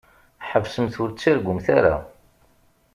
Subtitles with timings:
[0.49, 1.95] Ḥesbsemt ur ttargumt ara.